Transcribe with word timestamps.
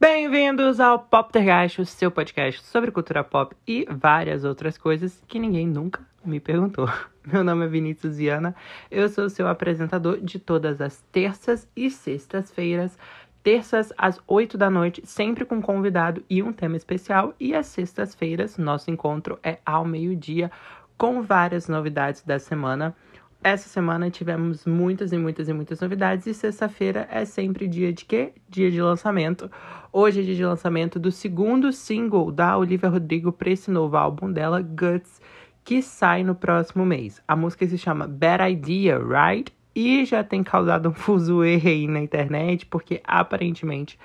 Bem-vindos 0.00 0.80
ao 0.80 0.98
Poptergeist, 0.98 1.80
o 1.80 1.86
seu 1.86 2.10
podcast 2.10 2.64
sobre 2.64 2.90
cultura 2.90 3.24
pop 3.24 3.54
e 3.66 3.86
várias 3.90 4.44
outras 4.44 4.78
coisas 4.78 5.22
que 5.26 5.38
ninguém 5.38 5.66
nunca 5.66 6.00
me 6.24 6.40
perguntou. 6.40 6.88
Meu 7.26 7.44
nome 7.44 7.64
é 7.66 7.68
Vinícius 7.68 8.16
Viana, 8.16 8.54
eu 8.90 9.08
sou 9.08 9.28
seu 9.28 9.46
apresentador 9.46 10.18
de 10.18 10.38
todas 10.38 10.80
as 10.80 11.02
terças 11.12 11.68
e 11.76 11.90
sextas-feiras, 11.90 12.98
terças 13.42 13.92
às 13.98 14.18
8 14.26 14.56
da 14.56 14.70
noite, 14.70 15.02
sempre 15.04 15.44
com 15.44 15.60
convidado 15.60 16.24
e 16.30 16.42
um 16.42 16.52
tema 16.52 16.76
especial, 16.76 17.34
e 17.38 17.54
às 17.54 17.66
sextas-feiras, 17.66 18.56
nosso 18.56 18.90
encontro 18.90 19.38
é 19.42 19.58
ao 19.66 19.84
meio-dia, 19.84 20.50
com 20.96 21.22
várias 21.22 21.68
novidades 21.68 22.22
da 22.22 22.38
semana. 22.38 22.94
Essa 23.42 23.68
semana 23.68 24.10
tivemos 24.10 24.66
muitas 24.66 25.12
e 25.12 25.16
muitas 25.16 25.48
e 25.48 25.52
muitas 25.52 25.80
novidades 25.80 26.26
e 26.26 26.34
sexta-feira 26.34 27.06
é 27.08 27.24
sempre 27.24 27.68
dia 27.68 27.92
de 27.92 28.04
quê? 28.04 28.32
Dia 28.48 28.68
de 28.68 28.82
lançamento. 28.82 29.48
Hoje 29.92 30.20
é 30.20 30.22
dia 30.24 30.34
de 30.34 30.44
lançamento 30.44 30.98
do 30.98 31.12
segundo 31.12 31.72
single 31.72 32.32
da 32.32 32.58
Olivia 32.58 32.88
Rodrigo 32.88 33.30
para 33.30 33.50
esse 33.50 33.70
novo 33.70 33.96
álbum 33.96 34.32
dela, 34.32 34.60
Guts, 34.60 35.20
que 35.64 35.80
sai 35.80 36.24
no 36.24 36.34
próximo 36.34 36.84
mês. 36.84 37.22
A 37.28 37.36
música 37.36 37.64
se 37.64 37.78
chama 37.78 38.08
Bad 38.08 38.42
Idea, 38.50 38.98
Right? 38.98 39.52
E 39.72 40.04
já 40.04 40.24
tem 40.24 40.42
causado 40.42 40.88
um 40.88 40.92
fuzuê 40.92 41.62
aí 41.64 41.86
na 41.86 42.00
internet, 42.00 42.66
porque 42.66 43.00
aparentemente 43.04 43.96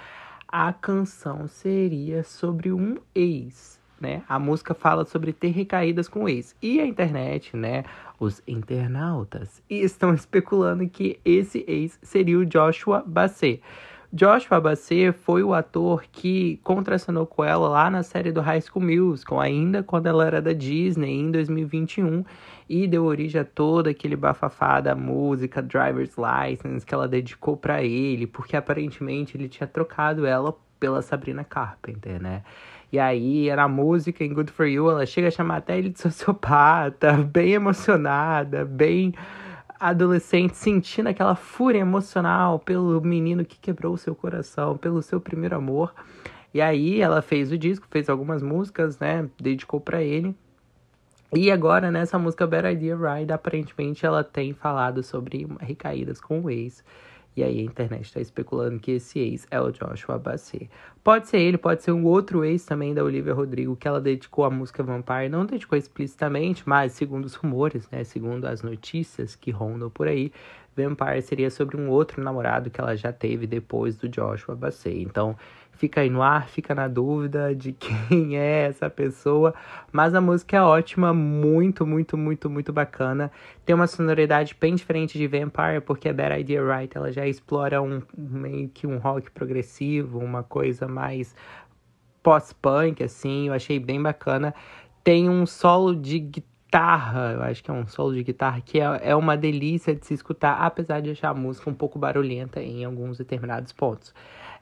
a 0.48 0.72
canção 0.72 1.48
seria 1.48 2.24
sobre 2.24 2.72
um 2.72 2.98
ex 3.16 3.82
né? 4.04 4.22
A 4.28 4.38
música 4.38 4.74
fala 4.74 5.06
sobre 5.06 5.32
ter 5.32 5.52
recaídas 5.52 6.10
com 6.10 6.26
o 6.26 6.30
ex. 6.30 6.54
E 6.62 6.80
a 6.82 6.86
internet, 6.86 7.56
né? 7.56 7.86
Os 8.20 8.44
internautas 8.46 9.64
estão 9.70 10.14
especulando 10.14 10.88
que 10.88 11.20
esse 11.24 11.64
ex 11.68 11.98
seria 12.04 12.38
o 12.38 12.46
Joshua 12.46 13.02
Bassett. 13.08 13.64
Joshua 14.12 14.60
Bassett 14.60 15.18
foi 15.18 15.42
o 15.42 15.56
ator 15.56 16.04
que 16.12 16.60
contracenou 16.64 17.26
com 17.26 17.44
ela 17.44 17.68
lá 17.68 17.90
na 17.90 18.04
série 18.04 18.32
do 18.32 18.42
High 18.42 18.62
School 18.62 18.86
Musical, 18.86 19.40
ainda 19.40 19.82
quando 19.82 20.06
ela 20.06 20.28
era 20.28 20.40
da 20.40 20.54
Disney, 20.54 21.20
em 21.20 21.32
2021, 21.32 22.24
e 22.70 22.88
deu 22.88 23.06
origem 23.06 23.42
a 23.42 23.46
todo 23.46 23.88
aquele 23.88 24.16
bafafá 24.16 24.82
da 24.82 24.94
música 24.94 25.64
Driver's 25.64 26.16
License 26.16 26.86
que 26.86 26.94
ela 26.94 27.08
dedicou 27.08 27.58
para 27.58 27.82
ele, 27.82 28.28
porque 28.28 28.56
aparentemente 28.56 29.36
ele 29.36 29.50
tinha 29.50 29.66
trocado 29.66 30.28
ela 30.28 30.56
pela 30.80 31.02
Sabrina 31.02 31.44
Carpenter, 31.44 32.22
né? 32.22 32.44
E 32.94 33.00
aí, 33.00 33.50
na 33.56 33.68
música, 33.68 34.24
em 34.24 34.32
Good 34.32 34.52
For 34.52 34.68
You, 34.68 34.88
ela 34.88 35.04
chega 35.04 35.28
a 35.28 35.32
chamar 35.32 35.58
até 35.58 35.76
ele 35.76 35.90
de 35.90 36.00
sociopata, 36.00 37.14
bem 37.26 37.54
emocionada, 37.54 38.64
bem 38.64 39.16
adolescente, 39.80 40.56
sentindo 40.56 41.10
aquela 41.10 41.34
fúria 41.34 41.80
emocional 41.80 42.60
pelo 42.60 43.02
menino 43.02 43.44
que 43.44 43.58
quebrou 43.58 43.96
o 43.96 43.98
seu 43.98 44.14
coração, 44.14 44.78
pelo 44.78 45.02
seu 45.02 45.20
primeiro 45.20 45.56
amor. 45.56 45.92
E 46.54 46.62
aí, 46.62 47.02
ela 47.02 47.24
fez 47.24 47.52
o 47.52 47.58
disco, 47.58 47.88
fez 47.90 48.08
algumas 48.10 48.44
músicas, 48.44 49.00
né? 49.00 49.28
Dedicou 49.42 49.82
para 49.82 50.04
ele. 50.04 50.36
E 51.36 51.50
agora, 51.50 51.90
nessa 51.90 52.20
música 52.20 52.46
Better 52.46 52.74
Idea 52.74 52.96
Ride, 52.96 53.34
aparentemente 53.34 54.06
ela 54.06 54.24
tem 54.24 54.54
falado 54.54 55.02
sobre 55.02 55.48
recaídas 55.60 56.22
com 56.22 56.42
o 56.42 56.50
ex. 56.52 56.84
E 57.36 57.44
aí 57.44 57.60
a 57.60 57.64
internet 57.64 58.06
está 58.06 58.20
especulando 58.20 58.80
que 58.80 58.92
esse 58.92 59.20
ex 59.20 59.48
é 59.50 59.60
o 59.60 59.72
Joshua 59.72 60.20
Bassett. 60.20 60.70
Pode 61.04 61.28
ser 61.28 61.40
ele, 61.40 61.58
pode 61.58 61.84
ser 61.84 61.92
um 61.92 62.06
outro 62.06 62.46
ex 62.46 62.66
também 62.66 62.94
da 62.94 63.04
Olivia 63.04 63.34
Rodrigo, 63.34 63.76
que 63.76 63.88
ela 63.88 64.00
dedicou 64.00 64.46
a 64.46 64.50
música 64.50 64.84
Vampire. 64.84 65.30
Não 65.30 65.46
dedicou 65.46 65.78
explicitamente, 65.78 66.64
mas 66.66 66.94
segundo 66.94 67.26
os 67.26 67.34
rumores, 67.36 67.90
né, 67.90 68.04
segundo 68.04 68.46
as 68.46 68.62
notícias 68.62 69.36
que 69.36 69.52
rondam 69.52 69.90
por 69.90 70.08
aí, 70.08 70.32
Vampire 70.76 71.22
seria 71.22 71.50
sobre 71.50 71.78
um 71.78 71.90
outro 71.90 72.22
namorado 72.24 72.70
que 72.70 72.80
ela 72.80 72.96
já 72.96 73.12
teve 73.12 73.46
depois 73.48 73.96
do 73.96 74.08
Joshua 74.10 74.56
Bassett. 74.56 75.00
Então, 75.00 75.36
fica 75.76 76.02
aí 76.02 76.10
no 76.10 76.22
ar, 76.22 76.48
fica 76.48 76.74
na 76.74 76.88
dúvida 76.88 77.54
de 77.56 77.74
quem 77.78 78.38
é 78.38 78.68
essa 78.68 78.90
pessoa, 78.90 79.54
mas 79.92 80.14
a 80.14 80.22
música 80.22 80.58
é 80.58 80.62
ótima, 80.62 81.14
muito, 81.14 81.86
muito, 81.86 82.18
muito, 82.18 82.50
muito 82.50 82.72
bacana. 82.72 83.32
Tem 83.66 83.76
uma 83.76 83.88
sonoridade 83.88 84.56
bem 84.60 84.76
diferente 84.76 85.18
de 85.18 85.28
Vampire, 85.28 85.82
porque 85.86 86.10
a 86.10 86.14
Bad 86.14 86.40
Idea 86.40 86.64
Right, 86.64 86.98
ela 86.98 87.12
já 87.12 87.28
explora 87.28 87.82
um 87.82 88.02
meio 88.18 88.70
que 88.70 88.88
um 88.88 88.98
rock 88.98 89.32
progressivo, 89.32 90.20
uma 90.20 90.44
coisa 90.44 90.88
mais 90.88 91.36
pós-punk 92.22 93.04
assim, 93.04 93.48
eu 93.48 93.54
achei 93.54 93.80
bem 93.80 94.02
bacana. 94.02 94.54
Tem 95.04 95.30
um 95.30 95.46
solo 95.46 95.94
de 95.96 96.20
guitarra 96.20 96.53
guitarra, 96.74 97.34
eu 97.34 97.44
acho 97.44 97.64
que 97.64 97.70
é 97.70 97.74
um 97.74 97.86
solo 97.86 98.16
de 98.16 98.24
guitarra, 98.24 98.60
que 98.60 98.80
é, 98.80 99.00
é 99.04 99.16
uma 99.16 99.38
delícia 99.38 99.94
de 99.94 100.04
se 100.08 100.16
escutar, 100.16 100.54
apesar 100.54 101.02
de 101.02 101.12
achar 101.12 101.30
a 101.30 101.34
música 101.34 101.70
um 101.70 101.74
pouco 101.74 102.00
barulhenta 102.00 102.60
em 102.64 102.84
alguns 102.84 103.20
determinados 103.20 103.72
pontos. 103.72 104.12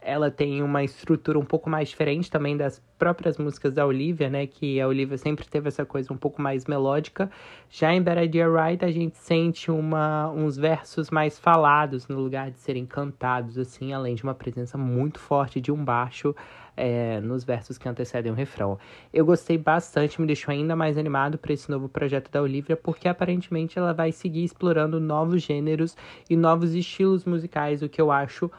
Ela 0.02 0.30
tem 0.30 0.62
uma 0.62 0.84
estrutura 0.84 1.40
um 1.40 1.46
pouco 1.46 1.70
mais 1.70 1.88
diferente 1.88 2.30
também 2.30 2.58
das 2.58 2.84
próprias 2.98 3.38
músicas 3.38 3.72
da 3.72 3.86
Olivia, 3.86 4.30
né? 4.30 4.46
Que 4.46 4.82
a 4.82 4.88
Olivia 4.88 5.18
sempre 5.18 5.46
teve 5.48 5.70
essa 5.70 5.86
coisa 5.86 6.12
um 6.12 6.18
pouco 6.18 6.42
mais 6.42 6.66
melódica. 6.66 7.32
Já 7.70 7.94
em 7.94 8.02
Better 8.02 8.24
Idea 8.24 8.50
Right, 8.50 8.84
a 8.84 8.92
gente 8.92 9.18
sente 9.18 9.72
uma, 9.72 10.30
uns 10.32 10.58
versos 10.58 11.12
mais 11.12 11.40
falados 11.40 12.08
no 12.08 12.20
lugar 12.20 12.50
de 12.50 12.60
serem 12.60 12.86
cantados, 12.86 13.58
assim, 13.60 13.94
além 13.94 14.16
de 14.16 14.24
uma 14.24 14.34
presença 14.34 14.78
muito 14.78 15.20
forte 15.20 15.62
de 15.62 15.72
um 15.72 15.86
baixo 15.86 16.36
é, 16.76 17.20
nos 17.20 17.44
versos 17.44 17.78
que 17.78 17.88
antecedem 17.88 18.32
o 18.32 18.36
refrão. 18.36 18.78
Eu 19.14 19.26
gostei 19.26 19.58
bastante, 19.58 20.20
me 20.20 20.28
deixou 20.28 20.52
ainda 20.52 20.76
mais 20.76 20.98
animado 20.98 21.38
para 21.38 21.54
esse 21.54 21.70
novo 21.70 21.90
projeto 21.90 22.32
da 22.32 22.42
Olivia, 22.42 22.76
porque 22.76 23.08
aparentemente 23.08 23.78
ela 23.78 23.94
vai 23.94 24.12
seguir 24.12 24.44
explorando 24.44 25.00
novos 25.00 25.42
gêneros 25.42 25.96
e 26.30 26.36
novos 26.36 26.74
estilos 26.74 27.26
musicais, 27.26 27.82
o 27.82 27.90
que 27.90 28.02
eu 28.02 28.12
acho 28.12 28.50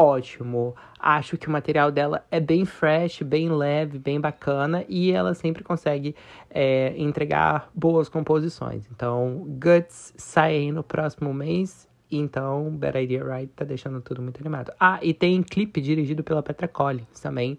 ótimo. 0.00 0.74
Acho 0.98 1.36
que 1.36 1.46
o 1.46 1.50
material 1.50 1.90
dela 1.92 2.24
é 2.30 2.40
bem 2.40 2.64
fresh, 2.64 3.20
bem 3.20 3.50
leve, 3.50 3.98
bem 3.98 4.18
bacana 4.18 4.84
e 4.88 5.12
ela 5.12 5.34
sempre 5.34 5.62
consegue 5.62 6.16
é, 6.48 6.94
entregar 6.96 7.70
boas 7.74 8.08
composições. 8.08 8.88
Então, 8.90 9.44
Guts 9.46 10.14
sai 10.16 10.54
aí 10.54 10.72
no 10.72 10.82
próximo 10.82 11.34
mês 11.34 11.89
então, 12.10 12.70
Bad 12.70 12.98
Idea 12.98 13.24
Right 13.24 13.52
tá 13.54 13.64
deixando 13.64 14.00
tudo 14.00 14.20
muito 14.20 14.40
animado. 14.40 14.72
Ah, 14.80 14.98
e 15.00 15.14
tem 15.14 15.42
clipe 15.42 15.80
dirigido 15.80 16.24
pela 16.24 16.42
Petra 16.42 16.66
Collins 16.66 17.20
também. 17.20 17.58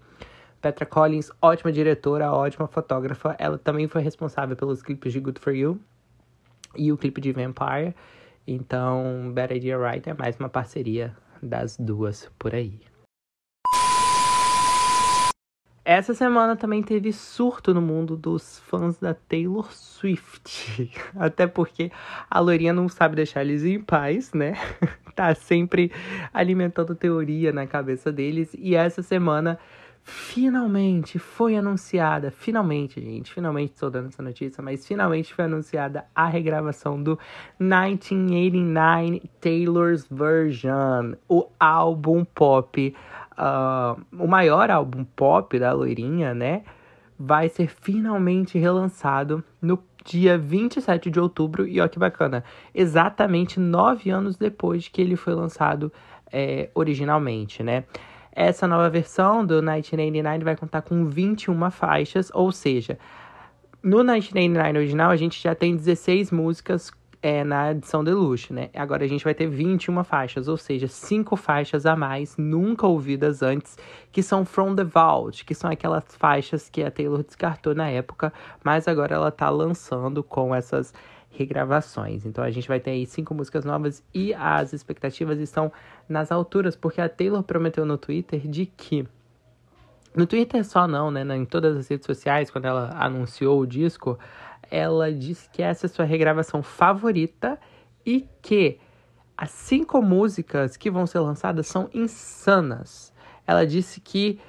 Petra 0.62 0.86
Collins, 0.86 1.32
ótima 1.42 1.72
diretora, 1.72 2.32
ótima 2.32 2.68
fotógrafa. 2.68 3.36
Ela 3.40 3.58
também 3.58 3.88
foi 3.88 4.02
responsável 4.02 4.56
pelos 4.56 4.84
clipes 4.84 5.14
de 5.14 5.20
Good 5.20 5.40
For 5.40 5.56
You 5.56 5.80
e 6.76 6.92
o 6.92 6.98
clipe 6.98 7.22
de 7.22 7.32
Vampire. 7.32 7.96
Então, 8.46 9.32
Bad 9.34 9.56
Idea 9.56 9.78
Right 9.78 10.10
é 10.10 10.14
mais 10.14 10.38
uma 10.38 10.50
parceria 10.50 11.16
das 11.42 11.78
duas 11.78 12.30
por 12.38 12.54
aí. 12.54 12.91
Essa 15.94 16.14
semana 16.14 16.56
também 16.56 16.82
teve 16.82 17.12
surto 17.12 17.74
no 17.74 17.82
mundo 17.82 18.16
dos 18.16 18.60
fãs 18.60 18.98
da 18.98 19.14
Taylor 19.14 19.74
Swift. 19.74 20.90
Até 21.14 21.46
porque 21.46 21.92
a 22.30 22.40
loirinha 22.40 22.72
não 22.72 22.88
sabe 22.88 23.18
deixar 23.18 23.42
eles 23.42 23.66
em 23.66 23.78
paz, 23.78 24.32
né? 24.32 24.54
tá 25.14 25.36
sempre 25.36 25.92
alimentando 26.34 26.96
teoria 26.96 27.52
na 27.52 27.68
cabeça 27.68 28.10
deles. 28.10 28.56
E 28.58 28.74
essa 28.74 29.02
semana 29.02 29.60
finalmente 30.02 31.20
foi 31.20 31.58
anunciada, 31.58 32.32
finalmente, 32.32 33.02
gente, 33.02 33.34
finalmente 33.34 33.74
estou 33.74 33.92
dando 33.92 34.08
essa 34.08 34.24
notícia, 34.24 34.64
mas 34.64 34.88
finalmente 34.88 35.34
foi 35.34 35.44
anunciada 35.44 36.06
a 36.16 36.26
regravação 36.26 37.04
do 37.04 37.20
1989 37.60 39.24
Taylor's 39.42 40.08
Version, 40.10 41.16
o 41.28 41.48
álbum 41.60 42.24
pop 42.24 42.96
uh, 43.34 44.00
o 44.18 44.28
maior 44.28 44.70
álbum 44.70 45.04
pop 45.04 45.58
da 45.58 45.72
loirinha, 45.74 46.34
né? 46.34 46.64
Vai 47.18 47.50
ser 47.50 47.68
finalmente 47.68 48.58
relançado 48.58 49.44
no 49.62 49.80
dia 50.04 50.38
27 50.38 51.10
de 51.10 51.20
outubro. 51.20 51.68
E 51.68 51.80
olha 51.80 51.90
que 51.90 52.00
bacana, 52.00 52.44
exatamente 52.74 53.60
nove 53.60 54.10
anos 54.10 54.38
depois 54.38 54.88
que 54.88 55.02
ele 55.02 55.16
foi 55.16 55.34
lançado 55.34 55.92
é, 56.32 56.70
originalmente, 56.74 57.62
né? 57.62 57.84
Essa 58.32 58.68
nova 58.68 58.90
versão 58.90 59.46
do 59.46 59.56
1989 59.56 60.46
vai 60.46 60.56
contar 60.56 60.82
com 60.82 61.06
21 61.06 61.70
faixas, 61.70 62.32
ou 62.34 62.50
seja, 62.52 62.98
no 63.84 63.98
1989 63.98 64.78
original 64.78 65.12
a 65.12 65.18
gente 65.18 65.42
já 65.42 65.54
tem 65.54 65.76
16 65.76 66.32
músicas 66.32 66.92
é, 67.22 67.44
na 67.44 67.72
edição 67.72 68.04
deluxe, 68.04 68.52
né? 68.52 68.70
Agora 68.74 69.04
a 69.04 69.08
gente 69.08 69.24
vai 69.24 69.34
ter 69.34 69.48
21 69.48 70.04
faixas, 70.04 70.48
ou 70.48 70.58
seja, 70.58 70.88
cinco 70.88 71.36
faixas 71.36 71.86
a 71.86 71.96
mais, 71.96 72.36
nunca 72.36 72.88
ouvidas 72.88 73.44
antes, 73.44 73.78
que 74.12 74.24
são 74.24 74.44
From 74.44 74.76
the 74.76 74.84
Vault, 74.84 75.46
que 75.46 75.54
são 75.54 75.70
aquelas 75.70 76.04
faixas 76.16 76.70
que 76.70 76.84
a 76.84 76.90
Taylor 76.90 77.24
descartou 77.24 77.76
na 77.76 77.90
época, 77.90 78.34
mas 78.64 78.88
agora 78.88 79.16
ela 79.16 79.32
tá 79.32 79.50
lançando 79.50 80.24
com 80.24 80.56
essas 80.56 80.94
regravações. 81.30 82.26
Então 82.26 82.44
a 82.44 82.50
gente 82.50 82.68
vai 82.68 82.80
ter 82.80 82.92
aí 82.92 83.06
cinco 83.06 83.34
músicas 83.34 83.64
novas 83.64 84.04
e 84.14 84.34
as 84.34 84.74
expectativas 84.74 85.40
estão 85.40 85.72
nas 86.10 86.32
alturas, 86.32 86.76
porque 86.76 87.00
a 87.00 87.08
Taylor 87.08 87.44
prometeu 87.44 87.86
no 87.86 87.98
Twitter 87.98 88.48
de 88.48 88.66
que 88.66 89.08
no 90.14 90.26
Twitter 90.26 90.66
só 90.66 90.88
não, 90.88 91.10
né? 91.10 91.24
Em 91.38 91.46
todas 91.46 91.78
as 91.78 91.88
redes 91.88 92.06
sociais, 92.06 92.52
quando 92.52 92.66
ela 92.66 92.90
anunciou 93.00 93.62
o 93.62 93.66
disco, 93.66 94.20
ela 94.72 95.12
disse 95.12 95.50
que 95.50 95.62
essa 95.62 95.86
é 95.86 95.90
sua 95.90 96.06
regravação 96.06 96.64
favorita 96.64 97.60
e 98.06 98.26
que 98.42 98.80
as 99.38 99.52
cinco 99.52 100.02
músicas 100.02 100.78
que 100.78 100.90
vão 100.90 101.06
ser 101.06 101.20
lançadas 101.20 101.68
são 101.68 101.90
insanas. 101.94 103.14
Ela 103.46 103.68
disse 103.68 104.00
que 104.00 104.40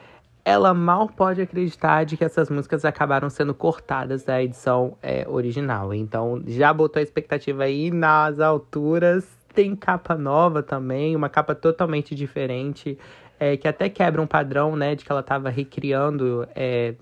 ela 0.44 0.74
mal 0.74 1.08
pode 1.08 1.40
acreditar 1.40 2.04
de 2.04 2.16
que 2.16 2.24
essas 2.24 2.50
músicas 2.50 2.84
acabaram 2.84 3.30
sendo 3.30 3.54
cortadas 3.54 4.24
da 4.24 4.42
edição 4.42 4.96
é, 5.02 5.26
original. 5.28 5.92
Então 5.94 6.42
já 6.46 6.72
botou 6.72 7.00
a 7.00 7.02
expectativa 7.02 7.64
aí 7.64 7.90
nas 7.90 8.40
alturas. 8.40 9.26
Tem 9.54 9.76
capa 9.76 10.16
nova 10.16 10.62
também, 10.62 11.14
uma 11.14 11.28
capa 11.28 11.54
totalmente 11.54 12.14
diferente. 12.14 12.98
É, 13.44 13.56
que 13.56 13.66
até 13.66 13.88
quebra 13.88 14.22
um 14.22 14.26
padrão, 14.26 14.76
né, 14.76 14.94
de 14.94 15.04
que 15.04 15.10
ela 15.10 15.20
estava 15.20 15.50
recriando 15.50 16.46
é, 16.54 16.94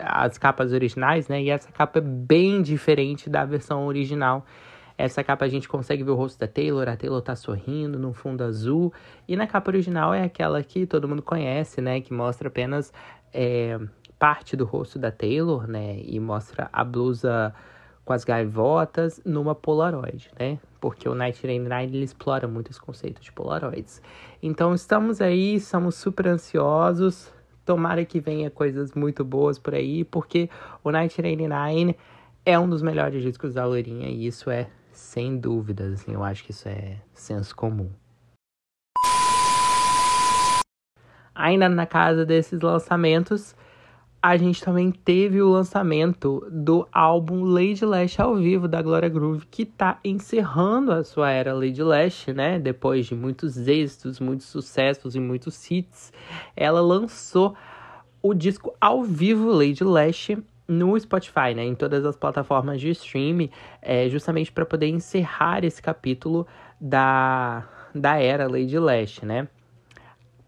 as 0.00 0.38
capas 0.38 0.72
originais, 0.72 1.26
né, 1.26 1.42
e 1.42 1.50
essa 1.50 1.72
capa 1.72 1.98
é 1.98 2.00
bem 2.00 2.62
diferente 2.62 3.28
da 3.28 3.44
versão 3.44 3.84
original. 3.84 4.46
Essa 4.96 5.24
capa 5.24 5.44
a 5.44 5.48
gente 5.48 5.68
consegue 5.68 6.04
ver 6.04 6.12
o 6.12 6.14
rosto 6.14 6.38
da 6.38 6.46
Taylor, 6.46 6.88
a 6.88 6.96
Taylor 6.96 7.20
tá 7.20 7.34
sorrindo 7.34 7.98
no 7.98 8.12
fundo 8.12 8.44
azul. 8.44 8.92
E 9.26 9.34
na 9.34 9.48
capa 9.48 9.72
original 9.72 10.14
é 10.14 10.22
aquela 10.22 10.62
que 10.62 10.86
todo 10.86 11.08
mundo 11.08 11.20
conhece, 11.20 11.80
né? 11.80 12.00
Que 12.00 12.14
mostra 12.14 12.46
apenas 12.46 12.92
é, 13.34 13.76
parte 14.20 14.56
do 14.56 14.64
rosto 14.64 15.00
da 15.00 15.10
Taylor, 15.10 15.66
né? 15.66 15.98
E 16.00 16.20
mostra 16.20 16.68
a 16.72 16.84
blusa 16.84 17.52
com 18.04 18.12
as 18.12 18.22
gaivotas 18.22 19.20
numa 19.24 19.52
Polaroid, 19.52 20.30
né? 20.38 20.60
Porque 20.80 21.08
o 21.08 21.14
Night 21.14 21.44
Rain 21.46 21.60
Nine 21.60 21.96
ele 21.96 22.04
explora 22.04 22.46
muito 22.46 22.70
esse 22.70 22.80
conceito 22.80 23.20
de 23.20 23.32
Polaroids. 23.32 24.00
Então 24.42 24.74
estamos 24.74 25.20
aí, 25.20 25.56
estamos 25.56 25.96
super 25.96 26.28
ansiosos. 26.28 27.32
Tomara 27.64 28.04
que 28.04 28.20
venha 28.20 28.50
coisas 28.50 28.94
muito 28.94 29.24
boas 29.24 29.58
por 29.58 29.74
aí, 29.74 30.04
porque 30.04 30.48
o 30.82 30.90
Night 30.90 31.20
Rain 31.20 31.36
Nine 31.36 31.96
é 32.44 32.58
um 32.58 32.68
dos 32.68 32.80
melhores 32.80 33.22
discos 33.22 33.54
da 33.54 33.66
Lourinha 33.66 34.08
e 34.08 34.26
isso 34.26 34.50
é 34.50 34.68
sem 34.90 35.38
dúvidas, 35.38 36.00
assim, 36.00 36.12
eu 36.12 36.24
acho 36.24 36.42
que 36.44 36.50
isso 36.50 36.68
é 36.68 36.96
senso 37.14 37.54
comum. 37.54 37.90
Ainda 41.34 41.68
na 41.68 41.86
casa 41.86 42.26
desses 42.26 42.60
lançamentos, 42.60 43.54
a 44.22 44.36
gente 44.36 44.62
também 44.62 44.90
teve 44.90 45.40
o 45.40 45.48
lançamento 45.48 46.44
do 46.50 46.86
álbum 46.92 47.44
Lady 47.44 47.84
Lash 47.84 48.18
ao 48.18 48.34
vivo 48.34 48.66
da 48.66 48.82
Gloria 48.82 49.08
Groove, 49.08 49.46
que 49.46 49.64
tá 49.64 49.98
encerrando 50.04 50.92
a 50.92 51.04
sua 51.04 51.30
era 51.30 51.54
Lady 51.54 51.82
Lash, 51.82 52.26
né? 52.28 52.58
Depois 52.58 53.06
de 53.06 53.14
muitos 53.14 53.56
êxitos, 53.68 54.18
muitos 54.18 54.46
sucessos 54.46 55.14
e 55.14 55.20
muitos 55.20 55.70
hits, 55.70 56.12
ela 56.56 56.80
lançou 56.80 57.54
o 58.20 58.34
disco 58.34 58.74
ao 58.80 59.04
vivo 59.04 59.52
Lady 59.52 59.84
Lash 59.84 60.30
no 60.66 60.98
Spotify, 60.98 61.54
né, 61.56 61.64
em 61.64 61.74
todas 61.74 62.04
as 62.04 62.14
plataformas 62.14 62.78
de 62.78 62.90
streaming, 62.90 63.48
é, 63.80 64.06
justamente 64.10 64.52
para 64.52 64.66
poder 64.66 64.88
encerrar 64.88 65.64
esse 65.64 65.80
capítulo 65.80 66.46
da, 66.78 67.66
da 67.94 68.18
era 68.18 68.46
Lady 68.46 68.78
Lash, 68.78 69.22
né? 69.22 69.48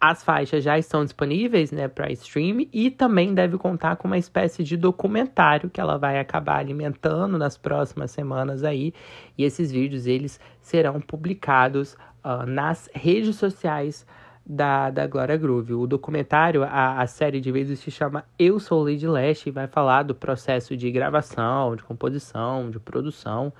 As 0.00 0.24
faixas 0.24 0.64
já 0.64 0.78
estão 0.78 1.04
disponíveis, 1.04 1.70
né, 1.70 1.86
para 1.86 2.10
stream 2.12 2.66
e 2.72 2.90
também 2.90 3.34
deve 3.34 3.58
contar 3.58 3.96
com 3.96 4.08
uma 4.08 4.16
espécie 4.16 4.64
de 4.64 4.74
documentário 4.74 5.68
que 5.68 5.78
ela 5.78 5.98
vai 5.98 6.18
acabar 6.18 6.58
alimentando 6.58 7.36
nas 7.36 7.58
próximas 7.58 8.10
semanas 8.10 8.64
aí. 8.64 8.94
E 9.36 9.44
esses 9.44 9.70
vídeos 9.70 10.06
eles 10.06 10.40
serão 10.62 11.02
publicados 11.02 11.98
uh, 12.24 12.46
nas 12.46 12.88
redes 12.94 13.36
sociais 13.36 14.06
da, 14.46 14.90
da 14.90 15.06
Glória 15.06 15.36
Groove. 15.36 15.74
O 15.74 15.86
documentário, 15.86 16.64
a, 16.64 17.02
a 17.02 17.06
série 17.06 17.38
de 17.38 17.52
vezes 17.52 17.78
se 17.80 17.90
chama 17.90 18.24
Eu 18.38 18.58
Sou 18.58 18.82
Lady 18.82 19.06
Lash 19.06 19.46
e 19.46 19.50
vai 19.50 19.66
falar 19.66 20.02
do 20.02 20.14
processo 20.14 20.74
de 20.76 20.90
gravação, 20.90 21.76
de 21.76 21.82
composição, 21.82 22.70
de 22.70 22.80
produção 22.80 23.52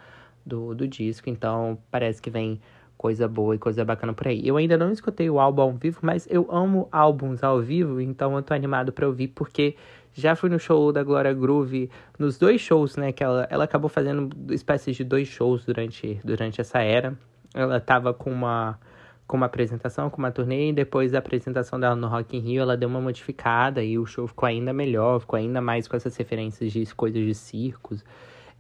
do, 0.45 0.75
do 0.75 0.89
disco. 0.89 1.29
Então, 1.29 1.79
parece 1.91 2.23
que 2.23 2.31
vem 2.31 2.61
coisa 3.01 3.27
boa 3.27 3.55
e 3.55 3.59
coisa 3.59 3.83
bacana 3.83 4.13
por 4.13 4.29
aí. 4.29 4.47
Eu 4.47 4.59
ainda 4.59 4.77
não 4.77 4.93
escutei 4.93 5.31
o 5.31 5.41
álbum 5.41 5.63
ao 5.63 5.73
vivo, 5.73 6.01
mas 6.03 6.29
eu 6.31 6.47
amo 6.51 6.87
álbuns 6.93 7.43
ao 7.43 7.59
vivo, 7.59 7.99
então 7.99 8.37
eu 8.37 8.43
tô 8.43 8.53
animado 8.53 8.93
para 8.93 9.07
ouvir, 9.07 9.29
porque 9.29 9.75
já 10.13 10.37
fui 10.37 10.51
no 10.51 10.59
show 10.59 10.93
da 10.93 11.03
Glória 11.03 11.33
Groove, 11.33 11.91
nos 12.19 12.37
dois 12.37 12.61
shows, 12.61 12.99
né, 12.99 13.11
que 13.11 13.25
ela, 13.25 13.49
ela 13.49 13.65
acabou 13.65 13.89
fazendo 13.89 14.29
espécies 14.53 14.95
de 14.97 15.03
dois 15.03 15.27
shows 15.27 15.65
durante, 15.65 16.21
durante 16.23 16.61
essa 16.61 16.81
era. 16.81 17.17
Ela 17.55 17.81
tava 17.81 18.13
com 18.13 18.31
uma 18.31 18.79
com 19.27 19.37
uma 19.37 19.47
apresentação, 19.47 20.11
com 20.11 20.19
uma 20.19 20.33
turnê, 20.33 20.71
e 20.71 20.73
depois 20.73 21.13
da 21.13 21.21
apresentação 21.21 21.79
dela 21.79 21.95
no 21.95 22.09
Rock 22.09 22.37
in 22.37 22.41
Rio, 22.41 22.63
ela 22.63 22.77
deu 22.77 22.89
uma 22.89 23.01
modificada 23.01 23.81
e 23.81 23.97
o 23.97 24.05
show 24.05 24.27
ficou 24.27 24.47
ainda 24.47 24.73
melhor, 24.73 25.21
ficou 25.21 25.39
ainda 25.39 25.61
mais 25.61 25.87
com 25.87 25.97
essas 25.97 26.17
referências 26.17 26.73
de 26.73 26.85
coisas 26.95 27.25
de 27.25 27.33
circos. 27.33 28.05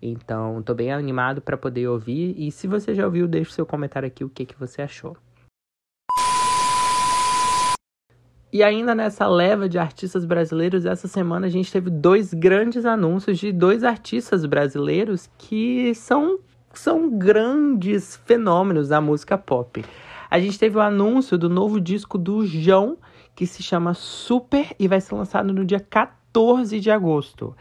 Então, 0.02 0.62
tô 0.62 0.74
bem 0.74 0.92
animado 0.92 1.42
para 1.42 1.56
poder 1.56 1.86
ouvir. 1.88 2.34
E 2.38 2.50
se 2.50 2.66
você 2.66 2.94
já 2.94 3.04
ouviu, 3.04 3.28
deixe 3.28 3.52
seu 3.52 3.66
comentário 3.66 4.06
aqui 4.06 4.24
o 4.24 4.30
que, 4.30 4.46
que 4.46 4.58
você 4.58 4.82
achou. 4.82 5.16
E 8.52 8.64
ainda 8.64 8.96
nessa 8.96 9.28
leva 9.28 9.68
de 9.68 9.78
artistas 9.78 10.24
brasileiros, 10.24 10.84
essa 10.84 11.06
semana 11.06 11.46
a 11.46 11.50
gente 11.50 11.70
teve 11.70 11.88
dois 11.88 12.34
grandes 12.34 12.84
anúncios 12.84 13.38
de 13.38 13.52
dois 13.52 13.84
artistas 13.84 14.44
brasileiros 14.44 15.30
que 15.38 15.94
são, 15.94 16.40
são 16.72 17.16
grandes 17.16 18.16
fenômenos 18.24 18.88
da 18.88 19.00
música 19.00 19.38
pop. 19.38 19.84
A 20.28 20.40
gente 20.40 20.58
teve 20.58 20.76
o 20.76 20.80
anúncio 20.80 21.38
do 21.38 21.48
novo 21.48 21.80
disco 21.80 22.18
do 22.18 22.44
João, 22.44 22.98
que 23.36 23.46
se 23.46 23.62
chama 23.62 23.94
Super 23.94 24.74
e 24.80 24.88
vai 24.88 25.00
ser 25.00 25.14
lançado 25.14 25.52
no 25.52 25.64
dia 25.64 25.78
14 25.78 26.80
de 26.80 26.90
agosto. 26.90 27.54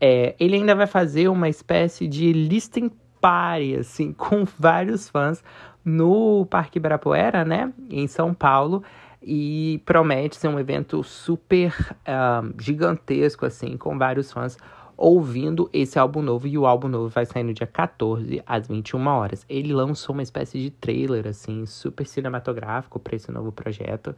É, 0.00 0.34
ele 0.38 0.56
ainda 0.56 0.74
vai 0.74 0.86
fazer 0.86 1.28
uma 1.28 1.48
espécie 1.48 2.06
de 2.06 2.32
listing 2.32 2.90
party, 3.20 3.76
assim, 3.76 4.12
com 4.16 4.44
vários 4.58 5.08
fãs 5.08 5.42
no 5.84 6.46
Parque 6.46 6.78
Ibirapuera, 6.78 7.44
né, 7.44 7.72
em 7.90 8.06
São 8.06 8.32
Paulo. 8.34 8.82
E 9.20 9.82
promete 9.84 10.36
ser 10.36 10.46
um 10.46 10.60
evento 10.60 11.02
super 11.02 11.74
uh, 12.06 12.54
gigantesco, 12.58 13.44
assim, 13.44 13.76
com 13.76 13.98
vários 13.98 14.32
fãs 14.32 14.56
ouvindo 14.98 15.70
esse 15.72 15.96
álbum 15.96 16.20
novo. 16.20 16.48
E 16.48 16.58
o 16.58 16.66
álbum 16.66 16.88
novo 16.88 17.08
vai 17.08 17.24
sair 17.24 17.44
no 17.44 17.54
dia 17.54 17.66
14, 17.68 18.42
às 18.44 18.66
21 18.66 19.06
horas. 19.06 19.46
Ele 19.48 19.72
lançou 19.72 20.12
uma 20.12 20.22
espécie 20.22 20.58
de 20.58 20.70
trailer, 20.70 21.28
assim, 21.28 21.64
super 21.64 22.04
cinematográfico 22.04 22.98
para 22.98 23.14
esse 23.14 23.30
novo 23.30 23.52
projeto. 23.52 24.14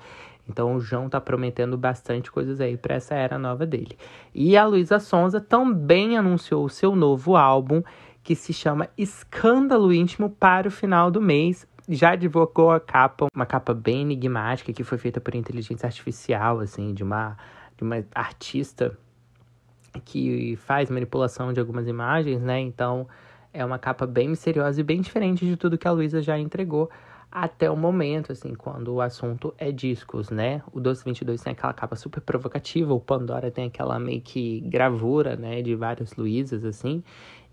Então 0.49 0.75
o 0.75 0.81
João 0.81 1.09
tá 1.09 1.21
prometendo 1.21 1.77
bastante 1.77 2.33
coisas 2.33 2.61
aí 2.61 2.79
para 2.79 2.95
essa 2.95 3.15
era 3.15 3.39
nova 3.39 3.67
dele. 3.67 3.97
E 4.35 4.57
a 4.57 4.65
Luísa 4.65 4.99
Sonza 4.99 5.41
também 5.41 6.17
anunciou 6.17 6.65
o 6.65 6.71
seu 6.71 6.97
novo 6.97 7.37
álbum, 7.37 7.83
que 8.23 8.35
se 8.35 8.53
chama 8.53 8.89
Escândalo 8.97 9.93
Íntimo, 9.93 10.31
para 10.31 10.67
o 10.67 10.71
final 10.71 11.11
do 11.11 11.21
mês. 11.21 11.69
Já 11.89 12.17
divulgou 12.17 12.71
a 12.71 12.81
capa, 12.81 13.27
uma 13.35 13.47
capa 13.47 13.75
bem 13.75 14.03
enigmática 14.03 14.73
que 14.73 14.85
foi 14.85 14.97
feita 14.97 15.21
por 15.21 15.35
inteligência 15.35 15.87
artificial, 15.87 16.61
assim, 16.61 16.95
de 16.95 17.03
uma, 17.03 17.37
de 17.77 17.83
uma 17.83 18.05
artista 18.15 18.97
que 20.05 20.57
faz 20.57 20.91
manipulação 20.91 21.53
de 21.53 21.61
algumas 21.61 21.87
imagens, 21.87 22.43
né? 22.43 22.61
Então 22.61 23.07
é 23.53 23.65
uma 23.65 23.79
capa 23.79 24.07
bem 24.07 24.29
misteriosa 24.29 24.81
e 24.81 24.85
bem 24.85 25.01
diferente 25.01 25.45
de 25.45 25.57
tudo 25.57 25.79
que 25.79 25.89
a 25.89 25.93
Luísa 25.93 26.23
já 26.23 26.39
entregou 26.39 26.91
até 27.31 27.71
o 27.71 27.77
momento, 27.77 28.33
assim, 28.33 28.55
quando 28.55 28.93
o 28.95 29.01
assunto 29.01 29.55
é 29.57 29.71
discos, 29.71 30.31
né? 30.31 30.63
O 30.73 30.81
Doce 30.81 31.05
22 31.05 31.41
tem 31.41 31.53
aquela 31.53 31.73
capa 31.73 31.95
super 31.95 32.21
provocativa, 32.21 32.93
o 32.93 32.99
Pandora 32.99 33.51
tem 33.53 33.67
aquela 33.67 33.99
meio 34.01 34.21
que 34.21 34.61
gravura, 34.63 35.37
né, 35.37 35.63
de 35.63 35.77
várias 35.77 36.17
Luísas, 36.17 36.65
assim. 36.65 37.05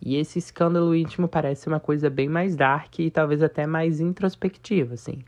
E 0.02 0.16
esse 0.16 0.40
escândalo 0.40 0.96
íntimo 0.96 1.28
parece 1.28 1.68
uma 1.68 1.80
coisa 1.80 2.10
bem 2.10 2.28
mais 2.28 2.56
dark 2.56 2.98
e 3.00 3.12
talvez 3.12 3.44
até 3.44 3.68
mais 3.68 4.00
introspectiva, 4.00 4.96
assim. 4.96 5.20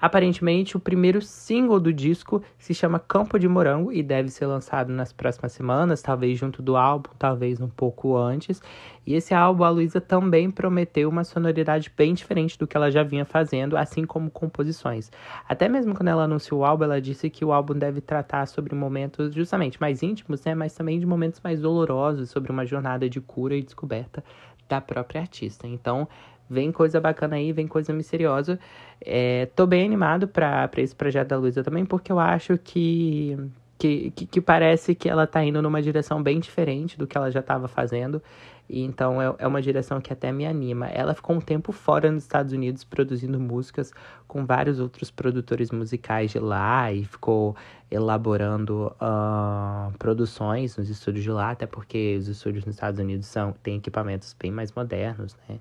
Aparentemente, 0.00 0.76
o 0.76 0.80
primeiro 0.80 1.20
single 1.20 1.80
do 1.80 1.92
disco 1.92 2.40
se 2.56 2.72
chama 2.72 3.00
Campo 3.00 3.36
de 3.36 3.48
Morango 3.48 3.92
e 3.92 4.00
deve 4.00 4.28
ser 4.28 4.46
lançado 4.46 4.92
nas 4.92 5.12
próximas 5.12 5.52
semanas, 5.52 6.00
talvez 6.00 6.38
junto 6.38 6.62
do 6.62 6.76
álbum, 6.76 7.10
talvez 7.18 7.60
um 7.60 7.68
pouco 7.68 8.16
antes. 8.16 8.62
E 9.04 9.14
esse 9.14 9.34
álbum, 9.34 9.64
a 9.64 9.70
Luísa 9.70 10.00
também 10.00 10.50
prometeu 10.50 11.08
uma 11.08 11.24
sonoridade 11.24 11.90
bem 11.96 12.14
diferente 12.14 12.56
do 12.56 12.66
que 12.66 12.76
ela 12.76 12.92
já 12.92 13.02
vinha 13.02 13.24
fazendo, 13.24 13.76
assim 13.76 14.04
como 14.04 14.30
composições. 14.30 15.10
Até 15.48 15.68
mesmo 15.68 15.94
quando 15.94 16.08
ela 16.08 16.24
anunciou 16.24 16.60
o 16.60 16.64
álbum, 16.64 16.84
ela 16.84 17.00
disse 17.00 17.28
que 17.28 17.44
o 17.44 17.52
álbum 17.52 17.74
deve 17.74 18.00
tratar 18.00 18.46
sobre 18.46 18.76
momentos 18.76 19.34
justamente 19.34 19.80
mais 19.80 20.02
íntimos, 20.02 20.44
né, 20.44 20.54
mas 20.54 20.74
também 20.74 21.00
de 21.00 21.06
momentos 21.06 21.40
mais 21.42 21.60
dolorosos, 21.60 22.30
sobre 22.30 22.52
uma 22.52 22.64
jornada 22.64 23.08
de 23.08 23.20
cura 23.20 23.56
e 23.56 23.62
descoberta 23.62 24.22
da 24.68 24.80
própria 24.80 25.22
artista. 25.22 25.66
Então, 25.66 26.06
Vem 26.50 26.72
coisa 26.72 27.00
bacana 27.00 27.36
aí, 27.36 27.52
vem 27.52 27.66
coisa 27.66 27.92
misteriosa. 27.92 28.58
É, 29.00 29.46
tô 29.54 29.66
bem 29.66 29.84
animado 29.84 30.26
para 30.26 30.70
esse 30.78 30.94
projeto 30.94 31.28
da 31.28 31.36
Luísa 31.36 31.62
também, 31.62 31.84
porque 31.84 32.10
eu 32.10 32.18
acho 32.18 32.56
que, 32.58 33.36
que, 33.78 34.10
que, 34.12 34.26
que, 34.26 34.40
parece 34.40 34.94
que 34.94 35.08
ela 35.08 35.26
tá 35.26 35.44
indo 35.44 35.60
numa 35.60 35.82
direção 35.82 36.22
bem 36.22 36.40
diferente 36.40 36.98
do 36.98 37.06
que 37.06 37.16
ela 37.16 37.30
já 37.30 37.40
estava 37.40 37.68
fazendo. 37.68 38.22
E 38.68 38.82
então 38.82 39.20
é, 39.20 39.34
é 39.38 39.46
uma 39.46 39.62
direção 39.62 40.00
que 40.00 40.12
até 40.12 40.30
me 40.30 40.46
anima. 40.46 40.86
Ela 40.88 41.14
ficou 41.14 41.36
um 41.36 41.40
tempo 41.40 41.72
fora 41.72 42.10
nos 42.10 42.24
Estados 42.24 42.52
Unidos 42.52 42.84
produzindo 42.84 43.40
músicas 43.40 43.92
com 44.26 44.44
vários 44.44 44.78
outros 44.78 45.10
produtores 45.10 45.70
musicais 45.70 46.30
de 46.30 46.38
lá 46.38 46.92
e 46.92 47.04
ficou 47.04 47.56
elaborando 47.90 48.94
uh, 49.00 49.96
produções 49.98 50.76
nos 50.76 50.90
estúdios 50.90 51.24
de 51.24 51.30
lá, 51.30 51.52
até 51.52 51.66
porque 51.66 52.16
os 52.18 52.28
estúdios 52.28 52.66
nos 52.66 52.74
Estados 52.74 53.00
Unidos 53.00 53.26
são, 53.26 53.54
têm 53.62 53.76
equipamentos 53.78 54.36
bem 54.38 54.50
mais 54.50 54.70
modernos, 54.72 55.34
né? 55.48 55.58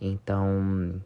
Então, 0.00 1.00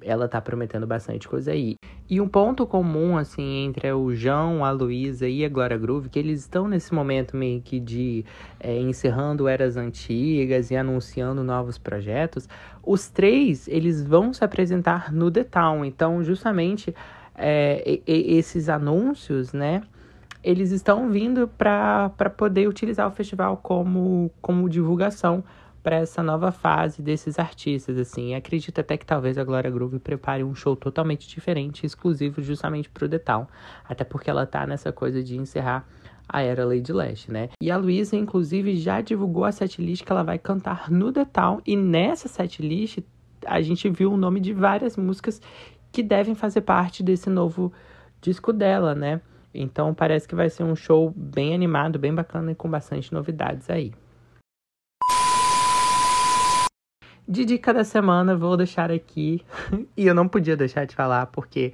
ela 0.00 0.28
tá 0.28 0.40
prometendo 0.40 0.86
bastante 0.86 1.28
coisa 1.28 1.52
aí. 1.52 1.76
E 2.08 2.20
um 2.20 2.28
ponto 2.28 2.66
comum, 2.66 3.16
assim, 3.16 3.64
entre 3.64 3.90
o 3.92 4.14
João, 4.14 4.64
a 4.64 4.70
Luísa 4.70 5.26
e 5.26 5.44
a 5.44 5.48
Glória 5.48 5.78
Groove, 5.78 6.08
que 6.08 6.18
eles 6.18 6.40
estão 6.40 6.68
nesse 6.68 6.92
momento 6.92 7.36
meio 7.36 7.60
que 7.62 7.80
de 7.80 8.24
é, 8.60 8.78
encerrando 8.78 9.48
eras 9.48 9.76
antigas 9.76 10.70
e 10.70 10.76
anunciando 10.76 11.42
novos 11.42 11.78
projetos. 11.78 12.48
Os 12.82 13.08
três, 13.08 13.66
eles 13.68 14.02
vão 14.02 14.32
se 14.32 14.44
apresentar 14.44 15.12
no 15.12 15.30
The 15.30 15.44
Town. 15.44 15.84
Então, 15.84 16.22
justamente, 16.22 16.94
é, 17.34 18.00
esses 18.06 18.68
anúncios, 18.68 19.52
né? 19.52 19.82
Eles 20.44 20.72
estão 20.72 21.08
vindo 21.08 21.46
para 21.46 22.10
poder 22.36 22.68
utilizar 22.68 23.06
o 23.06 23.12
festival 23.12 23.56
como, 23.58 24.30
como 24.42 24.68
divulgação 24.68 25.44
para 25.82 25.96
essa 25.96 26.22
nova 26.22 26.52
fase 26.52 27.02
desses 27.02 27.38
artistas, 27.38 27.98
assim. 27.98 28.34
Acredito 28.34 28.80
até 28.80 28.96
que 28.96 29.04
talvez 29.04 29.36
a 29.36 29.44
Glória 29.44 29.70
Groove 29.70 29.98
prepare 29.98 30.44
um 30.44 30.54
show 30.54 30.76
totalmente 30.76 31.28
diferente, 31.28 31.84
exclusivo 31.84 32.40
justamente 32.40 32.88
pro 32.88 33.08
The 33.08 33.18
Town. 33.18 33.46
Até 33.88 34.04
porque 34.04 34.30
ela 34.30 34.46
tá 34.46 34.66
nessa 34.66 34.92
coisa 34.92 35.22
de 35.22 35.36
encerrar 35.36 35.86
a 36.28 36.40
era 36.40 36.64
Lady 36.64 36.92
Lash, 36.92 37.26
né? 37.26 37.50
E 37.60 37.70
a 37.70 37.76
Luísa, 37.76 38.16
inclusive, 38.16 38.76
já 38.76 39.00
divulgou 39.00 39.44
a 39.44 39.52
setlist 39.52 40.04
que 40.04 40.12
ela 40.12 40.22
vai 40.22 40.38
cantar 40.38 40.90
no 40.90 41.12
Town. 41.12 41.60
E 41.66 41.76
nessa 41.76 42.28
setlist, 42.28 43.00
a 43.44 43.60
gente 43.60 43.90
viu 43.90 44.12
o 44.12 44.16
nome 44.16 44.40
de 44.40 44.52
várias 44.52 44.96
músicas 44.96 45.42
que 45.90 46.02
devem 46.02 46.34
fazer 46.34 46.62
parte 46.62 47.02
desse 47.02 47.28
novo 47.28 47.72
disco 48.20 48.52
dela, 48.52 48.94
né? 48.94 49.20
Então 49.52 49.92
parece 49.92 50.26
que 50.26 50.34
vai 50.34 50.48
ser 50.48 50.62
um 50.62 50.74
show 50.74 51.12
bem 51.14 51.54
animado, 51.54 51.98
bem 51.98 52.14
bacana 52.14 52.52
e 52.52 52.54
com 52.54 52.70
bastante 52.70 53.12
novidades 53.12 53.68
aí. 53.68 53.92
De 57.26 57.44
dica 57.44 57.72
da 57.72 57.84
semana, 57.84 58.36
vou 58.36 58.56
deixar 58.56 58.90
aqui. 58.90 59.42
e 59.96 60.06
eu 60.06 60.14
não 60.14 60.28
podia 60.28 60.56
deixar 60.56 60.84
de 60.84 60.94
falar, 60.94 61.26
porque 61.26 61.72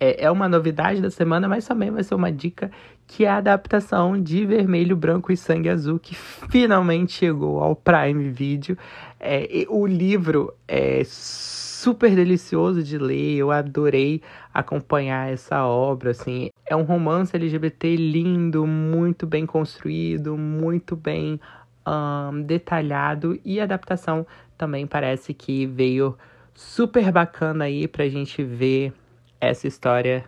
é, 0.00 0.24
é 0.24 0.30
uma 0.30 0.48
novidade 0.48 1.00
da 1.00 1.10
semana, 1.10 1.48
mas 1.48 1.66
também 1.66 1.90
vai 1.90 2.02
ser 2.02 2.14
uma 2.14 2.30
dica 2.30 2.70
que 3.06 3.24
é 3.24 3.28
a 3.28 3.36
adaptação 3.36 4.20
de 4.20 4.44
Vermelho, 4.44 4.96
Branco 4.96 5.32
e 5.32 5.36
Sangue 5.36 5.68
Azul, 5.68 5.98
que 5.98 6.14
finalmente 6.14 7.12
chegou 7.12 7.60
ao 7.60 7.76
Prime 7.76 8.30
Video. 8.30 8.76
É, 9.20 9.64
o 9.68 9.86
livro 9.86 10.52
é 10.66 11.02
super 11.04 12.14
delicioso 12.14 12.82
de 12.82 12.98
ler, 12.98 13.36
eu 13.36 13.52
adorei 13.52 14.20
acompanhar 14.52 15.32
essa 15.32 15.64
obra, 15.64 16.10
assim. 16.10 16.50
É 16.68 16.74
um 16.74 16.82
romance 16.82 17.36
LGBT 17.36 17.94
lindo, 17.94 18.66
muito 18.66 19.24
bem 19.24 19.46
construído, 19.46 20.36
muito 20.36 20.96
bem 20.96 21.40
um, 21.86 22.42
detalhado 22.42 23.38
e 23.44 23.60
a 23.60 23.64
adaptação 23.64 24.26
também 24.56 24.86
parece 24.86 25.32
que 25.32 25.66
veio 25.66 26.16
super 26.54 27.12
bacana 27.12 27.64
aí 27.64 27.86
pra 27.86 28.08
gente 28.08 28.42
ver 28.42 28.92
essa 29.40 29.66
história 29.66 30.24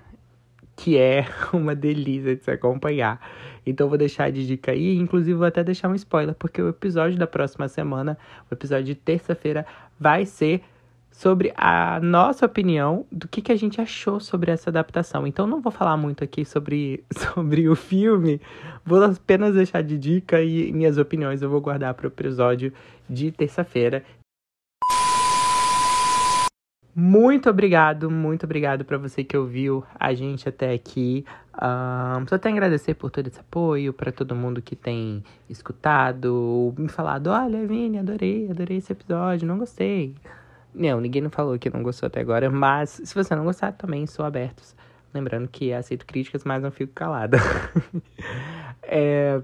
que 0.76 0.96
é 0.96 1.26
uma 1.52 1.74
delícia 1.74 2.36
de 2.36 2.44
se 2.44 2.50
acompanhar. 2.50 3.20
Então 3.66 3.88
vou 3.88 3.98
deixar 3.98 4.30
de 4.30 4.46
dica 4.46 4.72
aí, 4.72 4.96
inclusive 4.96 5.34
vou 5.34 5.46
até 5.46 5.62
deixar 5.62 5.88
um 5.88 5.94
spoiler, 5.94 6.34
porque 6.34 6.62
o 6.62 6.68
episódio 6.68 7.18
da 7.18 7.26
próxima 7.26 7.68
semana, 7.68 8.16
o 8.50 8.54
episódio 8.54 8.84
de 8.84 8.94
terça-feira, 8.94 9.66
vai 9.98 10.24
ser 10.24 10.62
sobre 11.18 11.52
a 11.56 11.98
nossa 11.98 12.46
opinião 12.46 13.04
do 13.10 13.26
que, 13.26 13.42
que 13.42 13.50
a 13.50 13.56
gente 13.56 13.80
achou 13.80 14.20
sobre 14.20 14.52
essa 14.52 14.70
adaptação. 14.70 15.26
Então 15.26 15.48
não 15.48 15.60
vou 15.60 15.72
falar 15.72 15.96
muito 15.96 16.22
aqui 16.22 16.44
sobre, 16.44 17.02
sobre 17.12 17.68
o 17.68 17.74
filme, 17.74 18.40
vou 18.86 19.02
apenas 19.02 19.52
deixar 19.52 19.82
de 19.82 19.98
dica 19.98 20.40
e 20.40 20.72
minhas 20.72 20.96
opiniões 20.96 21.42
eu 21.42 21.50
vou 21.50 21.60
guardar 21.60 21.92
para 21.94 22.04
o 22.04 22.06
episódio 22.06 22.72
de 23.10 23.32
terça-feira. 23.32 24.04
Muito 26.94 27.50
obrigado, 27.50 28.08
muito 28.08 28.44
obrigado 28.44 28.84
para 28.84 28.96
você 28.96 29.24
que 29.24 29.36
ouviu 29.36 29.84
a 29.98 30.14
gente 30.14 30.48
até 30.48 30.72
aqui. 30.72 31.24
Um, 31.60 32.28
só 32.28 32.38
tenho 32.38 32.54
a 32.54 32.58
agradecer 32.58 32.94
por 32.94 33.10
todo 33.10 33.26
esse 33.26 33.40
apoio, 33.40 33.92
para 33.92 34.12
todo 34.12 34.36
mundo 34.36 34.62
que 34.62 34.76
tem 34.76 35.24
escutado, 35.50 36.72
me 36.78 36.88
falado: 36.88 37.26
olha, 37.26 37.66
Vini, 37.66 37.98
adorei, 37.98 38.48
adorei 38.48 38.76
esse 38.76 38.92
episódio, 38.92 39.48
não 39.48 39.58
gostei. 39.58 40.14
Não, 40.74 41.00
ninguém 41.00 41.22
não 41.22 41.30
falou 41.30 41.58
que 41.58 41.70
não 41.70 41.82
gostou 41.82 42.06
até 42.06 42.20
agora, 42.20 42.50
mas 42.50 43.00
se 43.04 43.14
você 43.14 43.34
não 43.34 43.44
gostar, 43.44 43.72
também 43.72 44.06
sou 44.06 44.24
aberto. 44.24 44.62
Lembrando 45.12 45.48
que 45.48 45.72
aceito 45.72 46.06
críticas, 46.06 46.44
mas 46.44 46.62
não 46.62 46.70
fico 46.70 46.92
calada. 46.92 47.38
é, 48.82 49.40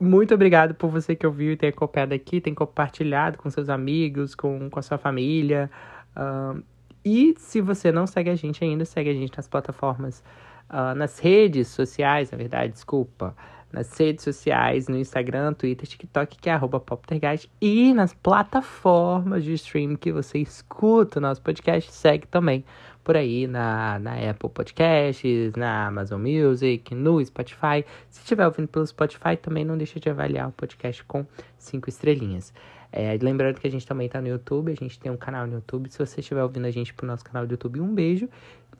muito 0.00 0.34
obrigado 0.34 0.74
por 0.74 0.90
você 0.90 1.14
que 1.14 1.26
ouviu 1.26 1.52
e 1.52 1.56
ter 1.56 1.68
acompanhado 1.68 2.14
aqui, 2.14 2.40
tem 2.40 2.54
compartilhado 2.54 3.38
com 3.38 3.50
seus 3.50 3.68
amigos, 3.68 4.34
com, 4.34 4.70
com 4.70 4.78
a 4.78 4.82
sua 4.82 4.98
família. 4.98 5.70
Uh, 6.16 6.62
e 7.04 7.34
se 7.38 7.60
você 7.60 7.92
não 7.92 8.06
segue 8.06 8.30
a 8.30 8.34
gente 8.34 8.64
ainda, 8.64 8.84
segue 8.84 9.10
a 9.10 9.14
gente 9.14 9.36
nas 9.36 9.46
plataformas, 9.46 10.24
uh, 10.70 10.94
nas 10.96 11.18
redes 11.18 11.68
sociais, 11.68 12.30
na 12.30 12.38
verdade, 12.38 12.72
desculpa 12.72 13.36
nas 13.74 13.92
redes 13.98 14.22
sociais, 14.22 14.86
no 14.86 14.96
Instagram, 14.96 15.52
Twitter, 15.52 15.86
TikTok, 15.86 16.38
que 16.38 16.48
é 16.48 16.52
arroba 16.52 16.78
Poptergeist, 16.78 17.50
e 17.60 17.92
nas 17.92 18.14
plataformas 18.14 19.42
de 19.42 19.52
streaming 19.54 19.96
que 19.96 20.12
você 20.12 20.38
escuta 20.38 21.18
o 21.18 21.22
nosso 21.22 21.42
podcast, 21.42 21.90
segue 21.92 22.26
também 22.28 22.64
por 23.02 23.16
aí 23.16 23.48
na, 23.48 23.98
na 23.98 24.30
Apple 24.30 24.48
Podcasts, 24.48 25.52
na 25.56 25.88
Amazon 25.88 26.22
Music, 26.22 26.94
no 26.94 27.22
Spotify. 27.24 27.84
Se 28.08 28.20
estiver 28.20 28.46
ouvindo 28.46 28.68
pelo 28.68 28.86
Spotify, 28.86 29.36
também 29.36 29.64
não 29.64 29.76
deixa 29.76 29.98
de 29.98 30.08
avaliar 30.08 30.48
o 30.48 30.52
podcast 30.52 31.04
com 31.04 31.26
cinco 31.58 31.88
estrelinhas. 31.88 32.54
É, 32.92 33.18
lembrando 33.20 33.60
que 33.60 33.66
a 33.66 33.70
gente 33.70 33.84
também 33.84 34.06
está 34.06 34.20
no 34.20 34.28
YouTube, 34.28 34.70
a 34.70 34.76
gente 34.76 35.00
tem 35.00 35.10
um 35.10 35.16
canal 35.16 35.48
no 35.48 35.54
YouTube. 35.54 35.90
Se 35.90 35.98
você 35.98 36.20
estiver 36.20 36.44
ouvindo 36.44 36.66
a 36.66 36.70
gente 36.70 36.94
pro 36.94 37.06
nosso 37.06 37.24
canal 37.24 37.44
do 37.44 37.50
YouTube, 37.50 37.80
um 37.80 37.92
beijo. 37.92 38.28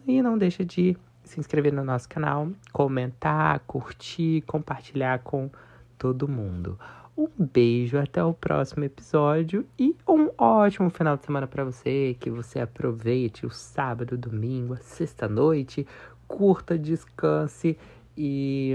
E 0.07 0.23
não 0.23 0.39
deixa 0.39 0.65
de 0.65 0.97
se 1.25 1.40
inscrever 1.40 1.73
no 1.73 1.83
nosso 1.83 2.09
canal, 2.09 2.49
comentar, 2.73 3.59
curtir, 3.61 4.43
compartilhar 4.43 5.21
com 5.21 5.50
todo 5.99 6.28
mundo. 6.28 6.78
Um 7.16 7.28
beijo, 7.38 7.97
até 7.99 8.23
o 8.25 8.35
próximo 8.35 8.85
episódio 8.85 9.64
e 9.78 9.97
um 10.09 10.31
ótimo 10.37 10.90
final 10.90 11.16
de 11.16 11.25
semana 11.25 11.47
para 11.47 11.64
você. 11.64 12.16
Que 12.19 12.28
você 12.28 12.61
aproveite 12.61 13.47
o 13.47 13.50
sábado, 13.50 14.19
domingo, 14.19 14.76
sexta-noite, 14.76 15.87
curta, 16.26 16.76
descanse 16.76 17.78
e, 18.16 18.75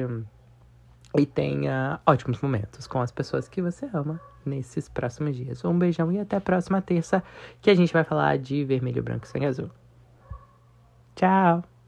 e 1.18 1.26
tenha 1.26 2.00
ótimos 2.06 2.42
momentos 2.42 2.88
com 2.88 3.02
as 3.02 3.12
pessoas 3.12 3.50
que 3.50 3.62
você 3.62 3.90
ama 3.94 4.20
nesses 4.46 4.88
próximos 4.88 5.36
dias. 5.36 5.64
Um 5.66 5.78
beijão 5.78 6.12
e 6.12 6.20
até 6.20 6.38
a 6.38 6.42
próxima 6.42 6.82
terça, 6.82 7.22
que 7.62 7.70
a 7.70 7.76
gente 7.76 7.92
vai 7.92 8.06
falar 8.06 8.38
de 8.38 8.64
vermelho, 8.64 9.04
branco 9.04 9.26
e 9.26 9.28
sangue 9.28 9.46
azul. 9.46 9.70
Tchau! 11.16 11.79